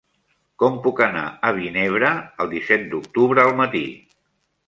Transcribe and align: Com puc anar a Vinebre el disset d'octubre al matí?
Com 0.61 0.77
puc 0.87 1.01
anar 1.07 1.25
a 1.49 1.51
Vinebre 1.57 2.09
el 2.45 2.49
disset 2.55 2.89
d'octubre 2.93 3.43
al 3.45 3.55
matí? 3.63 3.85